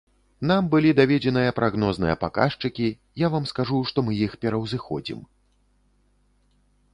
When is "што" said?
3.91-4.05